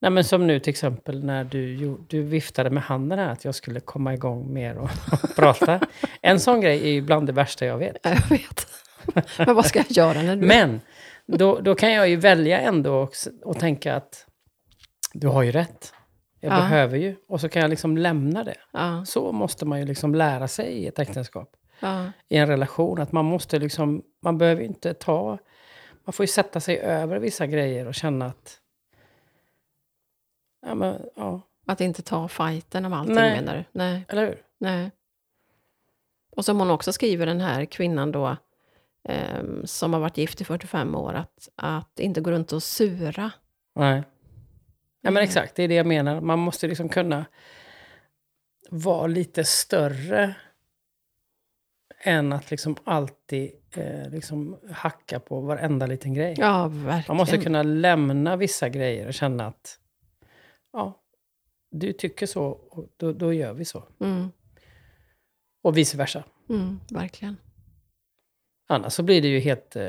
[0.00, 3.54] Nej men som nu till exempel när du, du viftade med handen här att jag
[3.54, 4.90] skulle komma igång mer och
[5.36, 5.80] prata.
[6.22, 7.96] En sån grej är ju bland det värsta jag vet.
[8.02, 8.66] Ja, Jag vet.
[9.46, 10.46] Men vad ska jag göra när du...
[10.46, 10.80] Men
[11.26, 13.12] då, då kan jag ju välja ändå och,
[13.44, 14.26] och tänka att
[15.12, 15.92] du har ju rätt.
[16.40, 16.56] Jag Ja.
[16.56, 17.16] behöver ju.
[17.28, 18.56] Och så kan jag liksom lämna det.
[18.72, 21.50] Ja, Så måste man ju liksom lära sig i ett äktenskap.
[21.80, 23.00] ja, i en relation.
[23.00, 25.38] Att man måste liksom, man behöver inte ta,
[26.06, 28.56] man får ju sätta sig över vissa grejer och känna att,
[30.62, 33.40] ja men, ja, att inte ta fighten om allting Nej.
[33.40, 33.64] menar du?
[33.72, 34.04] Nej.
[34.08, 34.42] eller hur?
[34.58, 34.90] Nej.
[36.30, 38.36] Och som hon också skriver, den här kvinnan då,
[39.04, 43.30] ehm, som har varit gift i 45 år, att, att inte gå runt och sura.
[43.74, 44.02] Nej.
[45.00, 45.24] Ja men Mm.
[45.24, 46.20] exakt, det är det jag menar.
[46.20, 47.24] Man måste liksom kunna
[48.70, 50.34] vara lite större
[52.00, 56.34] än att liksom alltid eh, liksom hacka på varenda liten grej.
[56.38, 57.04] Ja, verkligen.
[57.08, 59.78] Man måste kunna lämna vissa grejer och känna att
[61.78, 63.84] du tycker så, och då, då gör vi så.
[64.00, 64.28] Mm.
[65.62, 66.24] Och vice versa.
[66.48, 67.36] Mm, verkligen.
[68.68, 69.76] Annars så blir det ju helt...
[69.76, 69.82] eh,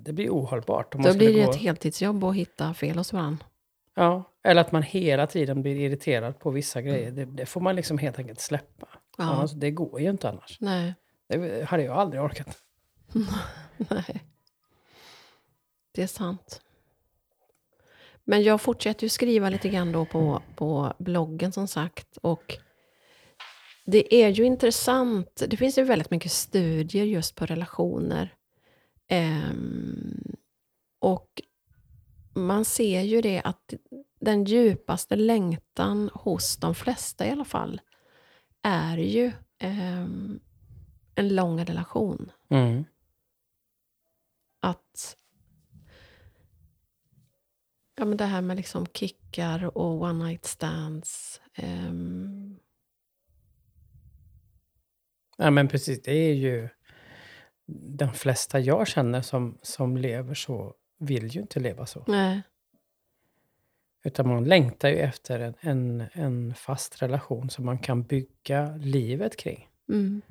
[0.00, 0.92] Det blir ohållbart.
[0.92, 3.46] Då blir det gå- ett heltidsjobb att hitta fel hos varandra.
[3.94, 7.10] Ja, eller att man hela tiden blir irriterad på vissa grejer.
[7.10, 8.88] Det, det får man liksom helt enkelt släppa.
[9.18, 9.24] Ja.
[9.24, 10.58] Annars, det går ju inte annars.
[10.60, 10.94] Nej.
[11.28, 12.58] Det hade jag aldrig orkat.
[13.76, 14.22] Nej.
[15.92, 16.60] Det är sant.
[18.28, 22.16] Men jag fortsätter ju skriva lite grann då på, på bloggen som sagt.
[22.16, 22.58] Och
[23.84, 25.42] det är ju intressant.
[25.48, 28.34] Det finns ju väldigt mycket studier just på relationer.
[29.08, 30.36] Ehm,
[30.98, 31.42] och
[32.34, 33.74] man ser ju det att
[34.20, 37.80] den djupaste längtan hos de flesta i alla fall
[38.62, 40.40] är ju ehm,
[41.14, 42.84] en lång relation Mm.
[44.60, 45.16] att
[47.96, 51.40] ja, men det här med liksom kickar och one night stands.
[51.54, 52.58] ehm,
[55.38, 56.02] Ja, men precis.
[56.02, 56.68] Det är ju...
[57.98, 62.04] De flesta jag känner som, som lever så vill ju inte leva så.
[62.08, 62.42] nej,
[64.04, 69.36] Utan man längtar ju efter en, en, en fast relation som man kan bygga livet
[69.36, 69.68] kring.
[69.88, 70.22] mm,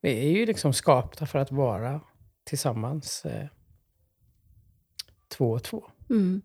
[0.00, 2.00] Vi är ju liksom skapta för att vara
[2.44, 3.46] tillsammans eh,
[5.28, 5.90] två och två.
[6.10, 6.42] mm.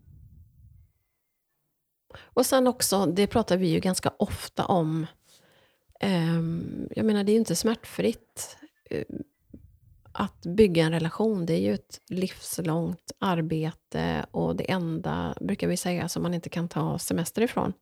[2.22, 5.06] Och sen också, det pratar vi ju ganska ofta om.
[6.00, 8.56] ehm, jag menar, det är ju inte smärtfritt.
[8.90, 9.04] eh,
[10.16, 15.76] Att bygga en relation, det är ju ett livslångt arbete och det enda, brukar vi
[15.76, 17.72] säga, som man inte kan ta semester ifrån.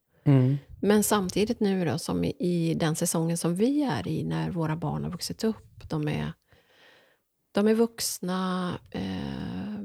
[0.81, 4.77] Men samtidigt nu då, som i, i den säsongen som vi är i, när våra
[4.77, 6.33] barn har vuxit upp, de är,
[7.53, 9.79] de är vuxna, eh,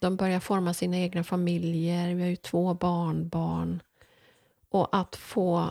[0.00, 3.82] de börjar forma sina egna familjer, vi har ju två barnbarn.
[4.68, 5.70] Och att få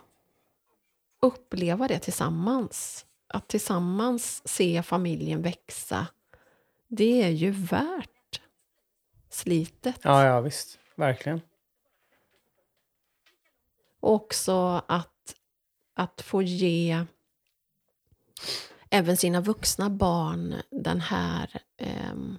[1.21, 6.07] uppleva det tillsammans, att tillsammans se familjen växa,
[6.87, 8.41] det är ju värt
[9.29, 9.99] slitet.
[10.03, 10.79] Ja, ja, visst.
[10.95, 11.41] Verkligen.
[13.99, 15.35] Och också att,
[15.93, 17.05] att få ge
[18.89, 22.37] även sina vuxna barn den här, ehm,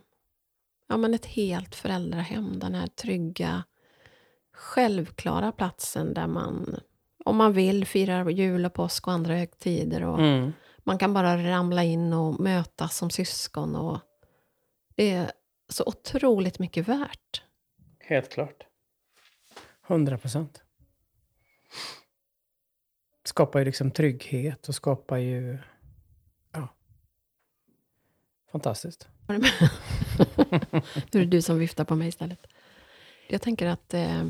[0.87, 3.65] ja men ett helt föräldrahem, den här trygga,
[4.59, 6.81] självklara platsen där man,
[7.25, 10.05] om man vill, firar jul och påsk och andra högtider.
[10.05, 10.53] Och Mm.
[10.79, 13.77] Man kan bara ramla in och mötas som syskon.
[13.77, 13.99] Och
[14.95, 15.33] det är
[15.69, 17.43] så otroligt mycket värt.
[18.01, 18.67] Helt klart.
[19.89, 20.63] 100 procent.
[23.25, 25.59] Skapar ju liksom trygghet och skapar ju...
[26.53, 26.69] Ja.
[28.53, 29.09] Fantastiskt.
[31.13, 32.47] Nu är det du som viftar på mig istället.
[33.29, 34.27] Jag tänker att eh,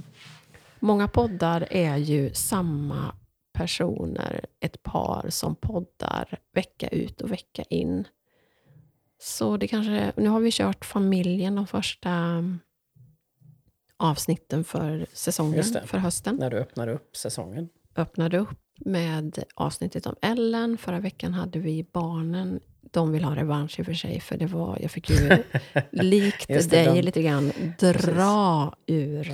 [0.78, 3.14] många poddar är ju samma
[3.52, 8.08] personer, ett par som poddar vecka ut och vecka in.
[9.20, 12.58] Så det kanske, nu har vi kört familjen de första mm,
[13.96, 16.36] avsnitten för säsongen, för hösten.
[16.36, 17.68] När du öppnar upp säsongen.
[17.96, 20.78] öppnade upp med avsnittet om Ellen.
[20.78, 22.60] Förra veckan hade vi barnen.
[22.90, 25.16] De vill ha revansch i och för sig, för det var, jag fick ju
[25.90, 29.32] likt det, dig de- lite grann dra ur.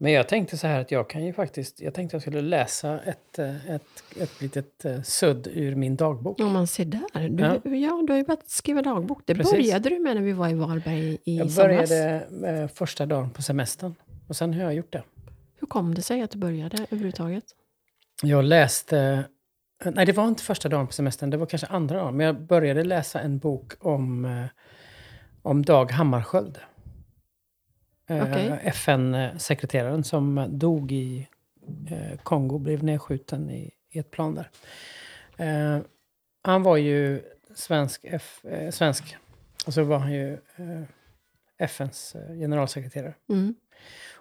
[0.00, 1.80] Men jag tänkte så här att jag kan ju faktiskt...
[1.80, 3.82] Jag tänkte jag skulle läsa ett, eh, ett,
[4.20, 6.40] ett litet eh, sudd ur min dagbok.
[6.40, 7.28] Om man ser där.
[7.28, 7.54] Du, ja.
[7.64, 8.02] Ja.
[8.06, 9.22] du har ju börjat skriva dagbok.
[9.24, 9.52] Det Precis.
[9.52, 11.88] började du med när vi var i Varberg i Jag somras.
[11.90, 13.94] började eh, första dagen på semestern.
[14.28, 15.02] Och sen har jag gjort det.
[15.60, 17.44] Hur kom det sig att du började överhuvudtaget?
[18.22, 19.24] Jag läste...
[19.84, 21.30] Nej, det var inte första dagen på semestern.
[21.30, 22.16] Det var kanske andra dagen.
[22.16, 24.46] Men jag började läsa en bok om, eh,
[25.42, 26.58] om Dag Hammarskjöld.
[28.08, 28.60] Eh, Okej.
[28.62, 31.28] FN-sekreteraren som dog i
[31.90, 34.50] eh, Kongo, blev nedskjuten i, i ett plan där.
[35.36, 35.82] Eh,
[36.42, 37.22] han var ju
[37.54, 39.16] svensk, F, eh, svensk.
[39.66, 40.82] och så var han ju eh,
[41.58, 43.14] FNs eh, generalsekreterare.
[43.28, 43.54] Mm.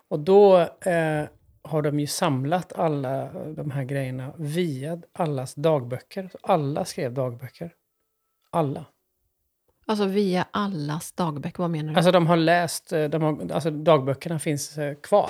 [0.10, 1.24] Och då eh,
[1.67, 6.30] har de ju samlat alla de här grejerna via allas dagböcker.
[6.43, 7.73] Alla skrev dagböcker.
[8.49, 8.86] Alla.
[9.86, 11.97] Alltså via allas dagböcker, vad menar du?
[11.97, 15.30] Alltså de har läst, eh, de har, alltså dagböckerna finns eh, kvar.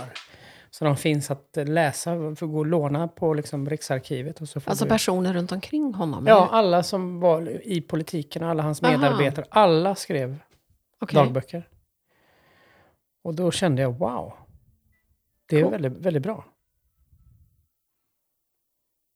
[0.69, 4.41] Så de finns att läsa, för gå och låna på liksom Riksarkivet.
[4.41, 6.27] Och så får Alltså du, personer runt omkring honom?
[6.27, 6.57] ja, eller?
[6.57, 8.97] alla som var i politiken, alla hans Aha.
[8.97, 10.37] medarbetare, alla skrev
[11.01, 11.15] Okej.
[11.15, 11.67] dagböcker.
[13.23, 14.33] Och då kände jag, wow.
[15.49, 15.71] Det är Cool.
[15.71, 16.45] väldigt, väldigt bra.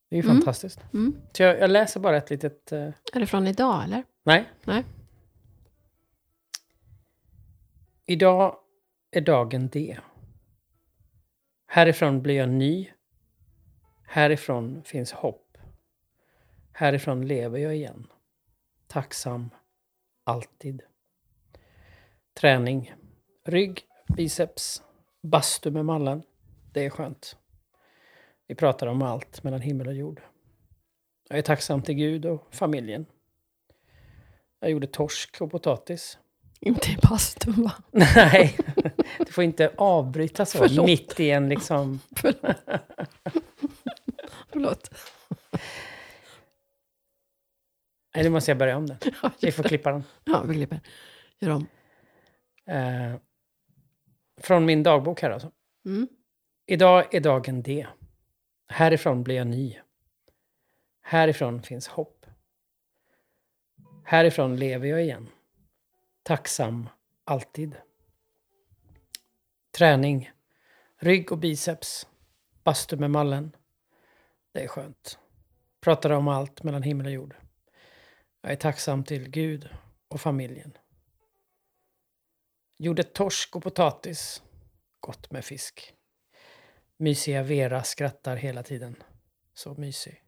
[0.09, 0.37] Det är ju Mm.
[0.37, 0.79] fantastiskt.
[0.93, 1.21] Mm.
[1.33, 2.71] Så jag, jag läser bara ett litet...
[2.71, 2.79] eh,
[3.13, 4.03] Är det från idag, eller?
[4.23, 4.49] nej.
[4.63, 4.85] Nej.
[8.05, 8.57] Idag
[9.11, 9.97] är dagen D.
[11.65, 12.89] Härifrån blir jag ny.
[14.07, 15.57] Härifrån finns hopp.
[16.73, 18.07] Härifrån lever jag igen.
[18.87, 19.49] Tacksam.
[20.23, 20.81] Alltid.
[22.33, 22.93] Träning.
[23.45, 23.81] Rygg,
[24.15, 24.83] biceps,
[25.21, 26.23] bastu med mallen.
[26.73, 27.35] Det är skönt.
[28.47, 30.21] Vi pratar om allt mellan himmel och jord.
[31.29, 33.05] Jag är tacksam till Gud och familjen.
[34.59, 36.17] Jag gjorde torsk och potatis.
[36.59, 37.71] Inte i bastun va?
[37.91, 38.57] Nej,
[39.17, 40.85] du får inte avbryta så Förlåt.
[40.85, 41.99] mitt i en liksom...
[44.51, 44.89] Förlåt.
[48.15, 48.97] Nej, nu måste jag börja om den.
[49.41, 50.03] Vi får klippa den.
[50.23, 50.79] Ja, vi klipper.
[51.39, 51.67] Gör om.
[52.65, 53.15] Eh,
[54.43, 55.51] från min dagbok här alltså.
[55.85, 56.07] Mm.
[56.65, 57.87] Idag är dagen D.
[58.67, 59.79] Härifrån blir jag ny.
[61.01, 62.25] Härifrån finns hopp.
[64.03, 65.29] Härifrån lever jag igen.
[66.23, 66.89] Tacksam
[67.23, 67.75] alltid.
[69.77, 70.31] Träning.
[70.97, 72.07] Rygg och biceps.
[72.63, 73.55] Bastu med mallen.
[74.51, 75.19] Det är skönt.
[75.81, 77.35] Pratar om allt mellan himmel och jord.
[78.41, 79.69] Jag är tacksam till Gud
[80.07, 80.77] och familjen.
[82.81, 84.43] Gjorde torsk och potatis.
[84.99, 85.93] Gott med fisk.
[86.97, 88.95] Mysiga Vera skrattar hela tiden.
[89.53, 90.23] Så mysig.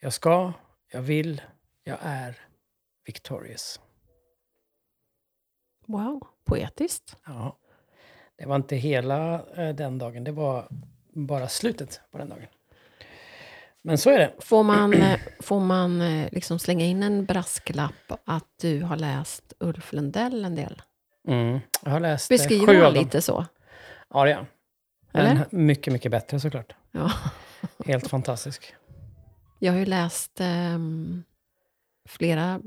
[0.00, 0.52] Jag ska,
[0.92, 1.42] jag vill,
[1.84, 2.38] jag är
[3.04, 3.80] victorious.
[5.86, 7.16] Wow, poetiskt.
[7.26, 7.58] Ja.
[8.36, 10.68] Det var inte hela eh, den dagen, det var
[11.12, 12.46] bara slutet på den dagen.
[13.82, 14.34] Men så är det.
[14.38, 19.52] Får man, eh, får man eh, liksom slänga in en brasklapp att du har läst
[19.58, 20.82] Ulf Lundell en del?
[21.26, 21.60] Mm.
[21.84, 23.04] Jag har läst eh, Beskriver sju han dem.
[23.04, 23.46] lite så?
[24.14, 24.46] Ja, det är han.
[25.12, 25.34] Eller?
[25.50, 26.72] Men mycket, mycket bättre såklart.
[26.92, 27.12] Ja.
[27.86, 28.74] Helt fantastisk.
[29.58, 31.22] Jag har ju läst ehm,
[32.08, 32.60] flera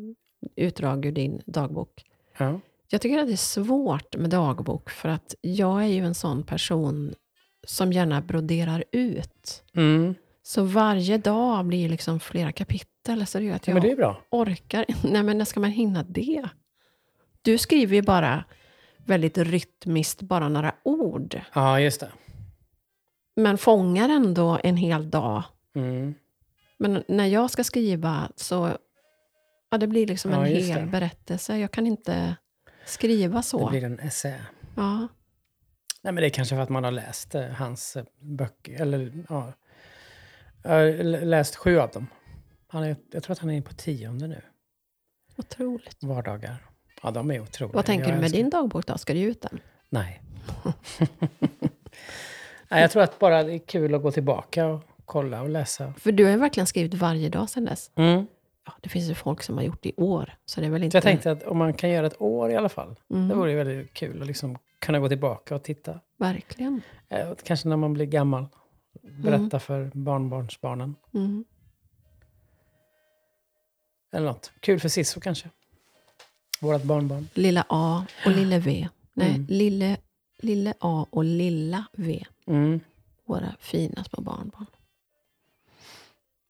[0.56, 2.04] utdrag ur din dagbok.
[2.38, 2.60] Ja.
[2.90, 6.44] Jag tycker att det är svårt med dagbok för att jag är ju en sån
[6.44, 7.16] person
[7.68, 9.64] som gärna broderar ut.
[9.76, 10.16] Mm.
[10.44, 13.26] Så varje dag blir liksom flera kapitel.
[13.28, 14.22] Så det gör att ja, jag men det är bra.
[14.30, 16.50] orkar Nej, men när ska man hinna det?
[17.42, 18.44] Du skriver ju bara
[19.06, 21.42] väldigt rytmiskt, bara några ord.
[21.54, 22.12] Ja, just det.
[23.36, 25.44] Men fångar ändå en hel dag.
[25.76, 26.16] Mm.
[26.78, 28.78] Men när jag ska skriva så...
[29.72, 30.86] Ja, det blir liksom Ja, en hel det.
[30.86, 31.58] berättelse.
[31.58, 32.36] Jag kan inte
[32.86, 33.66] skriva så.
[33.66, 34.46] Det blir en essä.
[34.76, 35.08] Ja.
[36.02, 38.82] Nej, men det är kanske för att man har läst eh, hans eh, böcker.
[38.82, 39.54] Eller, ja.
[41.04, 42.08] Läst sju av dem.
[42.68, 44.42] Han är, jag tror att han är på tionde nu.
[45.38, 46.04] Otroligt.
[46.04, 46.66] Vardagar.
[47.04, 47.76] Ja, de är otroliga.
[47.76, 48.98] Vad tänker Jag du med älskar- din dagbok då?
[48.98, 49.60] Ska du ge ut den?
[49.90, 50.22] Nej.
[52.72, 55.94] Nej, jag tror att bara det är kul att gå tillbaka och kolla och läsa.
[55.98, 57.92] För du har ju verkligen skrivit varje dag sedan dess.
[57.96, 58.28] Mm.
[58.66, 60.34] Ja, det finns ju folk som har gjort det i år.
[60.46, 60.98] Så det är väl Så inte...
[60.98, 62.96] jag tänkte att om man kan göra ett år i alla fall.
[63.10, 66.00] Mm, Det vore ju väldigt kul att liksom kunna gå tillbaka och titta.
[66.18, 66.82] Verkligen.
[67.10, 68.46] Eh, Kanske när man blir gammal.
[69.02, 70.96] Berätta för barnbarnsbarnen.
[71.14, 71.46] Mm.
[74.14, 74.52] Eller något.
[74.60, 75.50] Kul för Sisso kanske.
[76.60, 77.28] Vårat barnbarn.
[77.34, 78.88] Lilla A och lille V.
[79.14, 79.46] Nej, Mm.
[79.50, 79.98] lille,
[80.42, 82.26] lille A och lilla V.
[82.48, 82.80] Mm.
[83.26, 84.66] Våra fina små barnbarn.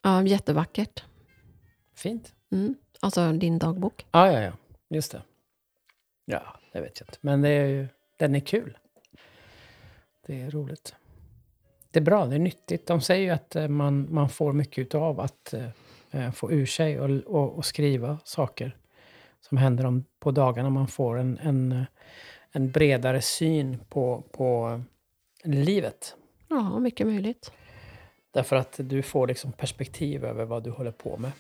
[0.01, 1.03] Ja, jättevackert.
[1.95, 2.33] Fint.
[2.51, 2.75] Mm.
[2.99, 4.05] Alltså din dagbok.
[4.11, 4.51] Ja, ja, ja.
[4.89, 5.21] Just det.
[6.25, 6.41] Ja,
[6.73, 7.17] det vet jag inte.
[7.21, 7.87] Men det är ju,
[8.17, 8.77] den är kul.
[10.27, 10.95] Det är roligt.
[11.91, 12.87] Det är bra, det är nyttigt.
[12.87, 15.69] De säger ju att eh, man, man får mycket av att eh,
[16.11, 18.77] eh, få ur sig och, och, och skriva saker
[19.41, 20.69] som händer om, på dagarna.
[20.69, 21.85] Man får en, en,
[22.51, 24.81] en bredare syn på, på
[25.43, 26.15] livet.
[26.47, 27.51] Ja, mycket möjligt.
[28.31, 31.31] Därför att du får liksom perspektiv över vad du håller på med.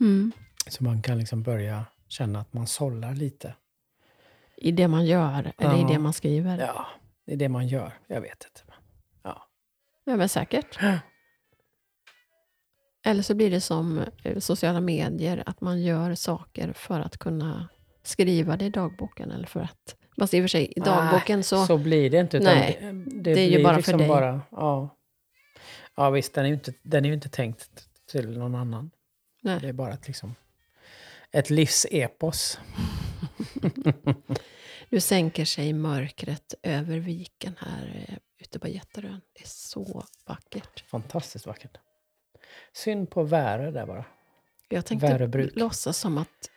[0.00, 0.32] Mm.
[0.66, 3.54] Så man kan liksom börja känna att man sållar lite.
[4.56, 5.88] I det man gör, eller i Ja.
[5.88, 6.58] det man skriver.
[6.58, 6.86] Ja,
[7.24, 7.92] Ja, det man gör.
[8.06, 8.72] Jag vet inte.
[9.22, 9.48] Ja.
[10.04, 10.78] men säkert.
[13.08, 17.68] Eller så blir det som eh, sociala medier, att man gör saker för att kunna
[18.02, 19.30] skriva det i dagboken.
[19.30, 19.96] Eller för att...
[20.18, 21.66] Fast i och för sig, i dagboken så...
[21.66, 22.40] Så blir det inte.
[22.40, 24.08] Nej, det, det är ju bara för liksom dig.
[24.08, 24.96] Bara, ja.
[25.96, 28.90] ja, visst, den är ju inte, den är ju inte tänkt till någon annan.
[29.42, 29.58] Nej.
[29.60, 30.34] Det är bara ett, liksom,
[31.30, 32.58] ett livsepos.
[34.88, 39.20] Nu sänker sig mörkret över viken här eh, ute på Jätterön.
[39.32, 40.84] Det är så vackert.
[40.90, 41.78] Fantastiskt vackert.
[42.72, 44.04] Synd på Värö där bara.
[44.68, 45.56] Jag tänkte Väröbruk.
[45.56, 46.50] låtsas som att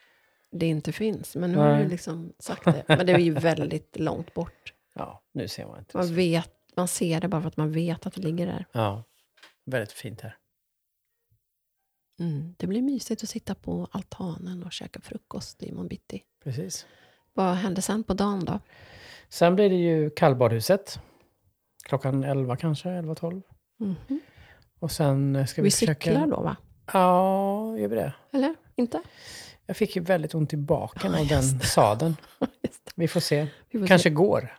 [0.51, 1.83] det inte finns, men nu har Nej.
[1.83, 2.83] du liksom sagt det.
[2.87, 4.73] Men det är ju väldigt långt bort.
[4.93, 5.97] Ja, nu ser man inte.
[5.97, 8.65] Man, vet, man ser det bara för att man vet att det ligger där.
[8.71, 9.03] Ja,
[9.65, 10.37] väldigt fint här.
[12.19, 12.55] Mm.
[12.57, 16.23] Det blir mysigt att sitta på altanen och käka frukost i bitti.
[16.43, 16.85] Precis.
[17.33, 18.59] Vad händer sen på dagen då?
[19.29, 20.99] Sen blir det ju kallbadhuset.
[21.83, 23.41] Klockan 11 kanske, 11-12.
[23.77, 24.19] Mhm.
[24.81, 25.93] Och sen eh, ska vi, Vi försöka...
[26.11, 26.55] cyklar då va?
[26.93, 28.13] Ja, gör vi det?
[28.33, 28.55] Eller?
[28.75, 29.01] Inte?
[29.65, 32.15] Jag fick ju väldigt ont i baken Ja, av den just sadeln.
[32.95, 33.47] Vi får se.
[33.69, 34.13] Vi får Kanske se.
[34.13, 34.57] går.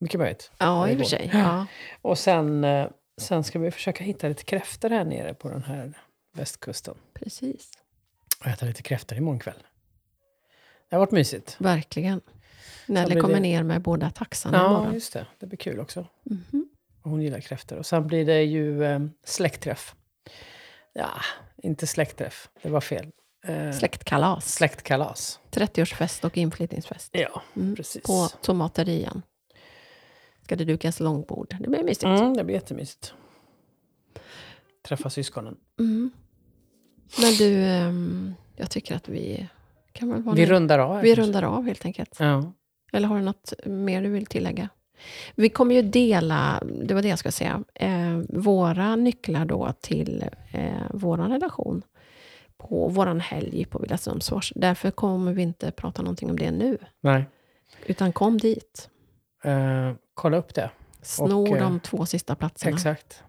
[0.00, 0.50] Mycket möjligt.
[0.58, 1.30] Ja, i och för sig.
[1.32, 1.66] Ja.
[2.02, 2.88] Och sen, eh,
[3.20, 5.92] sen ska vi försöka hitta lite kräftor här nere på den här
[6.32, 6.94] västkusten.
[7.14, 7.70] Precis.
[8.40, 9.62] Och äta lite kräftor imorgon kväll.
[10.88, 11.56] Det har varit mysigt.
[11.58, 12.20] Verkligen.
[12.86, 14.94] Nelly kommer det- ner med båda taxarna Ja, imorgon.
[14.94, 15.26] just det.
[15.38, 16.06] Det blir kul också.
[16.22, 16.68] Mhm.
[16.72, 16.75] Och
[17.08, 17.76] Hon gillar kräftor.
[17.78, 19.94] Och sen blir det ju eh, släktträff.
[20.92, 21.10] Ja,
[21.62, 22.48] inte släktträff.
[22.62, 23.10] Det var fel.
[23.46, 24.54] Eh, Släktkalas.
[24.54, 25.40] Släktkalas.
[25.50, 27.10] 30-årsfest och inflyttningsfest.
[27.12, 27.76] Ja, Mm.
[27.76, 28.02] precis.
[28.02, 29.22] På tomaterian.
[30.42, 31.56] Ska det dukas långbord.
[31.60, 32.04] Det blir mysigt.
[32.04, 33.14] Mm, det blir jättemysigt.
[34.88, 35.56] Träffa syskonen.
[35.78, 36.10] Mm.
[37.20, 39.48] Men du, ehm, jag tycker att vi
[39.92, 41.22] kan väl vara Vi rundar av vi kanske.
[41.22, 42.16] rundar av helt enkelt.
[42.18, 42.52] Ja.
[42.92, 44.68] Eller har du något mer du vill tillägga?
[45.34, 50.24] Vi kommer ju dela, det var det jag skulle säga, eh, våra nycklar då till
[50.50, 51.82] eh, vår relation
[52.58, 54.52] på vår helg på Villa Strömsfors.
[54.56, 57.24] Därför kommer vi inte prata någonting om det nu, Nej.
[57.86, 58.90] utan kom dit.
[59.44, 60.70] Eh, kolla upp det.
[61.02, 62.76] Sno Och, eh, de två sista platserna.
[62.76, 63.22] Exakt.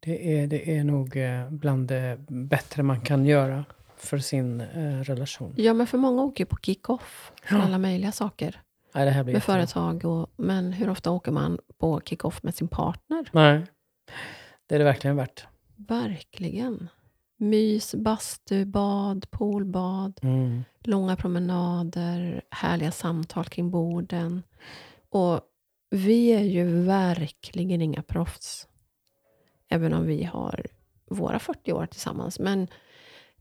[0.00, 3.64] Det är, det är nog eh, bland det bättre man kan göra
[3.96, 5.54] för sin eh, relation.
[5.56, 7.62] Ja, men för många åker ju på kick-off för Ja.
[7.62, 8.60] alla möjliga saker.
[8.94, 9.54] Nej, det här blir Med jättebra.
[9.66, 13.28] företag och, men hur ofta åker man på kick-off med sin partner?
[13.32, 13.62] Nej,
[14.66, 15.46] det är det verkligen värt.
[15.76, 16.88] Verkligen.
[17.36, 20.64] Mys, bastu, bad, poolbad, Mm.
[20.84, 24.42] långa promenader, härliga samtal kring borden.
[25.08, 25.40] Och
[25.90, 28.68] vi är ju verkligen inga proffs.
[29.68, 30.66] Även om vi har
[31.10, 32.38] våra 40 år tillsammans.
[32.38, 32.68] Men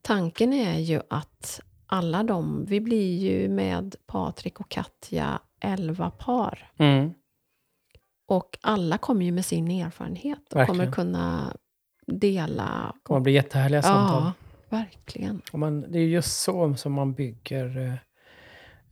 [0.02, 1.62] tanken är ju att
[1.92, 6.72] alla de, vi blir ju med Patrik och Katja 11 par.
[6.78, 7.14] Mm.
[8.28, 10.68] Och alla kommer ju med sin erfarenhet och Verkligen.
[10.68, 11.58] kommer kunna
[12.08, 12.94] dela.
[12.94, 14.24] Det kommer bli jättehärliga samtal.
[14.24, 14.34] Ja,
[14.70, 15.42] verkligen.
[15.52, 17.78] Och man, det är just så som man bygger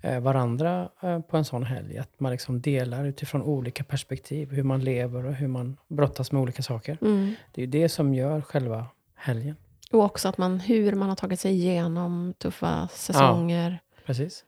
[0.02, 1.98] eh, eh, varandra eh, på en sån helg.
[1.98, 4.52] Att man liksom delar utifrån olika perspektiv.
[4.52, 6.98] Hur man lever och hur man brottas med olika saker.
[7.02, 7.36] Mm.
[7.52, 8.86] Det är ju det som gör själva
[9.16, 9.56] helgen.
[9.94, 13.80] Och också att man, hur man har tagit sig igenom tuffa säsonger.
[14.06, 14.44] Precis.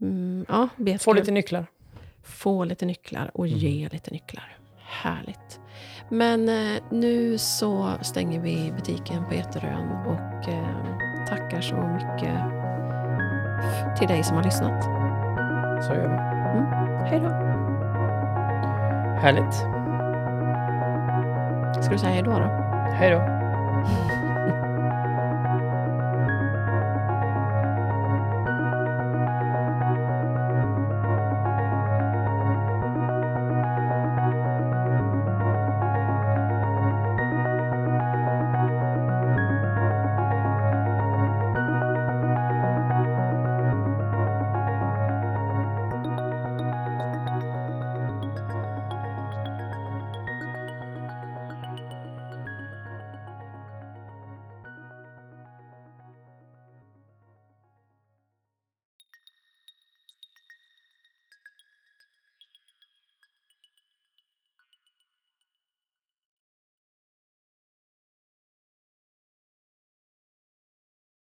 [0.00, 0.68] Mm, ja,
[1.00, 1.66] Få lite nycklar.
[2.22, 3.58] Få lite nycklar och Mm.
[3.58, 4.56] ge lite nycklar.
[5.02, 5.60] Härligt.
[6.10, 12.40] Men eh, nu så stänger vi butiken på Jätterön och eh, tackar så mycket
[13.98, 14.84] till dig som har lyssnat.
[15.84, 17.10] Så gör vi.
[17.10, 17.28] Hej då.
[19.20, 19.54] Härligt.
[21.84, 22.30] Ska du säga hej då?
[22.30, 22.46] då?
[22.92, 23.18] Hej då.